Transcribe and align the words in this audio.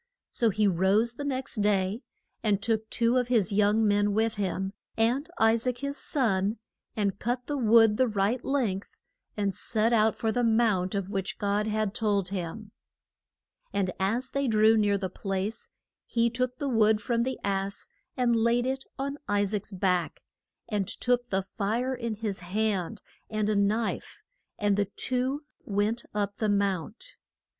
So 0.31 0.49
he 0.49 0.65
rose 0.67 1.13
the 1.13 1.23
next 1.23 1.57
day 1.57 2.01
and 2.41 2.59
took 2.59 2.89
two 2.89 3.17
of 3.17 3.27
his 3.27 3.51
young 3.51 3.87
men 3.87 4.13
with 4.15 4.33
him, 4.33 4.73
and 4.97 5.29
I 5.37 5.53
saac 5.55 5.77
his 5.77 5.95
son, 5.95 6.57
and 6.95 7.19
cut 7.19 7.45
the 7.45 7.55
wood 7.55 7.97
the 7.97 8.07
right 8.07 8.43
length, 8.43 8.95
and 9.37 9.53
set 9.53 9.93
out 9.93 10.15
for 10.15 10.31
the 10.31 10.43
mount 10.43 10.95
of 10.95 11.11
which 11.11 11.37
God 11.37 11.67
had 11.67 11.93
told 11.93 12.29
him. 12.29 12.71
[Illustration: 13.73 13.73
HA 13.73 13.77
GAR 13.77 13.79
AND 13.79 13.89
ISH 13.89 13.93
MA 13.99 14.05
EL.] 14.07 14.11
And 14.11 14.17
as 14.23 14.29
they 14.31 14.47
drew 14.47 14.75
near 14.77 14.97
the 14.97 15.09
place 15.11 15.69
he 16.07 16.29
took 16.31 16.57
the 16.57 16.67
wood 16.69 16.99
from 16.99 17.21
the 17.21 17.37
ass 17.43 17.87
and 18.17 18.35
laid 18.35 18.65
it 18.65 18.83
on 18.97 19.19
I 19.27 19.43
saac's 19.45 19.71
back, 19.71 20.23
and 20.67 20.87
took 20.87 21.29
the 21.29 21.43
fire 21.43 21.93
in 21.93 22.15
his 22.15 22.39
hand 22.39 23.03
and 23.29 23.47
a 23.49 23.55
knife, 23.55 24.23
and 24.57 24.77
the 24.77 24.85
two 24.85 25.43
went 25.63 26.05
up 26.15 26.37
the 26.37 26.49
mount. 26.49 27.17